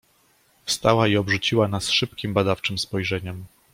[0.65, 3.45] "Wstała i obrzuciła nas szybkiem, badawczem spojrzeniem."